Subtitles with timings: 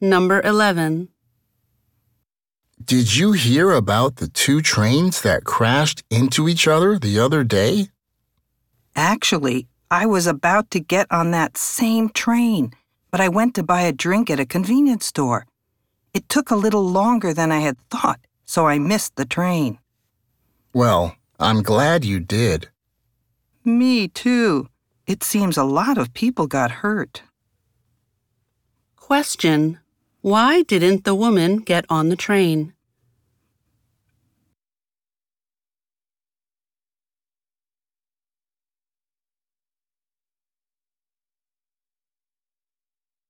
[0.00, 1.08] Number 11.
[2.84, 7.88] Did you hear about the two trains that crashed into each other the other day?
[8.96, 12.72] Actually, I was about to get on that same train,
[13.12, 15.46] but I went to buy a drink at a convenience store.
[16.12, 19.78] It took a little longer than I had thought, so I missed the train.
[20.72, 22.68] Well, I'm glad you did.
[23.64, 24.68] Me too.
[25.06, 27.22] It seems a lot of people got hurt.
[28.96, 29.78] Question
[30.24, 32.73] Why didn't the woman get on the train?